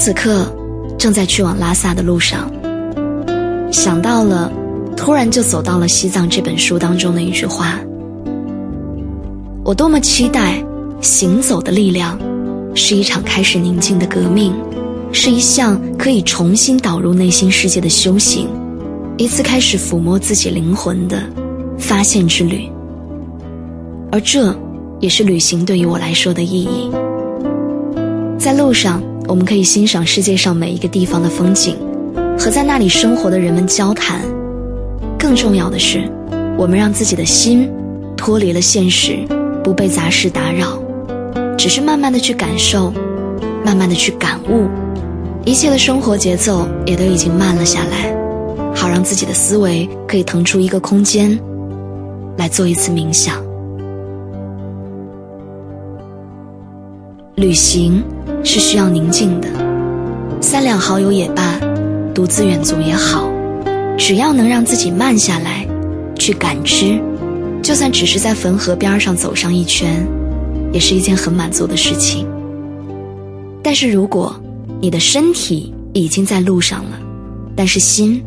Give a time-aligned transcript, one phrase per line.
[0.00, 0.46] 此刻
[0.96, 2.48] 正在去往拉萨的路上，
[3.72, 4.50] 想到了，
[4.96, 7.80] 突然就走到了《西藏》这本书当中的一句话
[9.66, 10.64] ：“我多么期待
[11.00, 12.16] 行走的力量，
[12.76, 14.54] 是一场开始宁静的革命，
[15.10, 18.48] 是一项可以重新导入内心世界的修行，
[19.16, 21.20] 一次开始抚摸自己灵魂的
[21.76, 22.70] 发现之旅。”
[24.12, 24.56] 而这，
[25.00, 26.88] 也是旅行对于我来说的意义。
[28.38, 31.76] 在路上，我们可以欣赏世界上每一个地方的风景，
[32.38, 34.22] 和在那里生活的人们交谈。
[35.18, 36.10] 更重要的是，
[36.56, 37.70] 我们让自己的心
[38.16, 39.18] 脱离了现实，
[39.62, 40.82] 不被杂事打扰，
[41.58, 42.90] 只是慢慢的去感受，
[43.62, 44.66] 慢慢的去感悟，
[45.44, 48.10] 一切的生活节奏也都已经慢了下来，
[48.74, 51.38] 好让自己的思维可以腾出一个空间，
[52.38, 53.36] 来做一次冥想。
[57.34, 58.02] 旅行
[58.44, 59.48] 是需要宁静的，
[60.40, 61.58] 三两好友也罢，
[62.14, 63.30] 独自远足也好，
[63.96, 65.66] 只要能让自己慢下来，
[66.16, 67.00] 去感知，
[67.62, 70.06] 就算只是在汾河边上走上一圈，
[70.72, 72.26] 也是一件很满足的事情。
[73.62, 74.34] 但是如果
[74.80, 76.98] 你的身体已经在路上了，
[77.56, 78.22] 但是心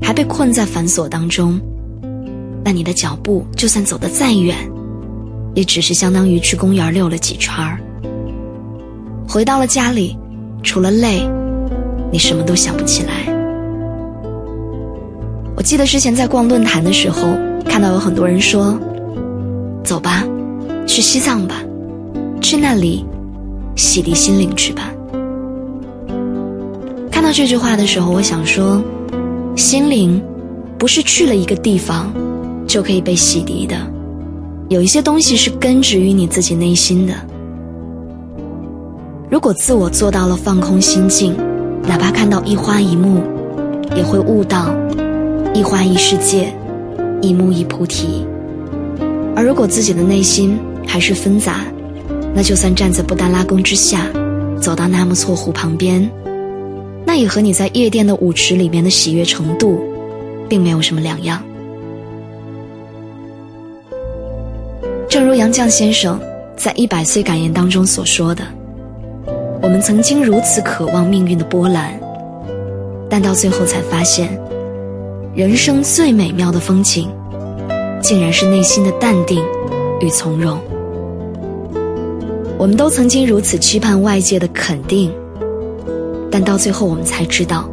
[0.00, 1.60] 还被困在繁琐当中，
[2.64, 4.56] 那你的脚步就算走得再远，
[5.54, 7.78] 也只是相当于去公园溜了几圈儿。
[9.28, 10.16] 回到了家里，
[10.62, 11.28] 除了累，
[12.12, 13.12] 你什么都想不起来。
[15.56, 17.28] 我记得之前在逛论坛的时候，
[17.64, 18.78] 看到有很多人说
[19.82, 20.24] ：“走吧，
[20.86, 21.62] 去西藏吧，
[22.40, 23.04] 去那里
[23.74, 24.92] 洗涤心灵去吧。”
[27.10, 28.82] 看到这句话的时候，我想说，
[29.56, 30.22] 心灵
[30.78, 32.12] 不是去了一个地方
[32.66, 33.76] 就可以被洗涤的，
[34.68, 37.14] 有一些东西是根植于你自己内心的。
[39.36, 41.36] 如果自我做到了放空心境，
[41.82, 43.20] 哪怕看到一花一木，
[43.94, 44.74] 也会悟到
[45.52, 46.50] 一花一世界，
[47.20, 48.26] 一木一菩提。
[49.36, 51.66] 而如果自己的内心还是纷杂，
[52.34, 54.06] 那就算站在布达拉宫之下，
[54.58, 56.10] 走到纳木错湖旁边，
[57.04, 59.78] 那也和你在夜店的舞池里面的喜悦程度，
[60.48, 61.42] 并没有什么两样。
[65.10, 66.18] 正如杨绛先生
[66.56, 68.42] 在《一百岁感言》当中所说的。
[69.66, 71.98] 我们曾经如此渴望命运的波澜，
[73.10, 74.40] 但到最后才发现，
[75.34, 77.10] 人生最美妙的风景，
[78.00, 79.44] 竟然是内心的淡定
[80.00, 80.56] 与从容。
[82.56, 85.12] 我们都曾经如此期盼外界的肯定，
[86.30, 87.68] 但到最后我们才知道，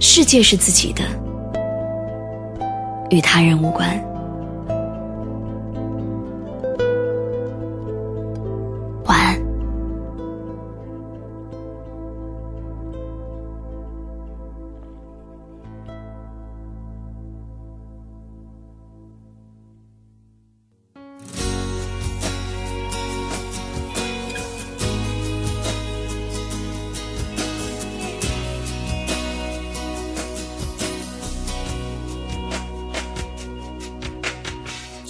[0.00, 1.02] 世界是自己的，
[3.10, 3.96] 与他人无关。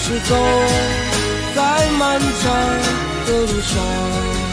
[0.00, 0.34] 是走
[1.56, 2.54] 在漫长
[3.26, 4.47] 的路上。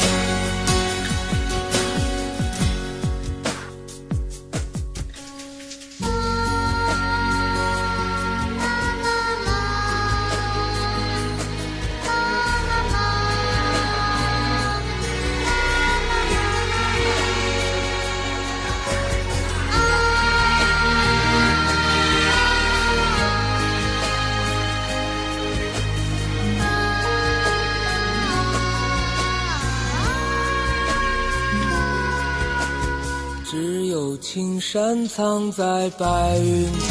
[33.95, 36.89] 有青山藏在白云间。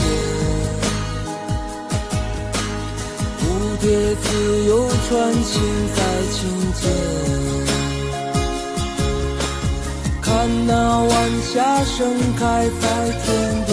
[3.38, 3.42] 蝴
[3.78, 3.90] 蝶
[4.22, 5.60] 自由穿行
[5.94, 6.00] 在
[6.32, 6.40] 青
[6.80, 6.82] 间，
[10.22, 10.32] 看
[10.66, 10.72] 那
[11.02, 12.08] 晚霞盛
[12.38, 12.42] 开
[12.80, 12.82] 在
[13.20, 13.26] 天
[13.66, 13.70] 边，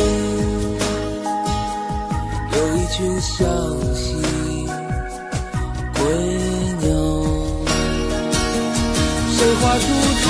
[2.52, 3.48] 有一群向
[3.96, 4.04] 西
[5.96, 6.04] 归
[6.82, 6.86] 鸟。
[9.32, 9.84] 谁画出
[10.22, 10.28] 这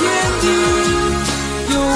[0.00, 0.02] 天
[0.40, 0.77] 地？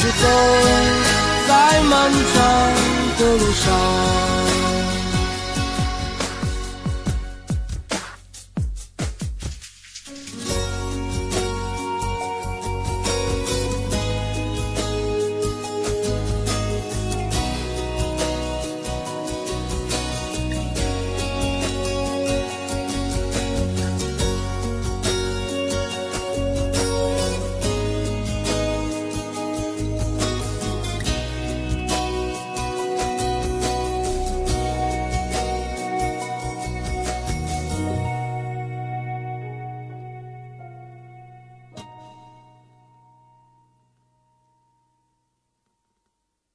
[0.00, 0.28] 是走
[1.48, 2.98] 在漫长。
[3.18, 4.47] 的路上。